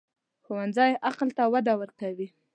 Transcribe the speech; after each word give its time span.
ښوونځی 0.43 0.91
عقل 1.09 1.29
ته 1.37 1.43
وده 1.53 1.73
ورکوي 1.81 2.27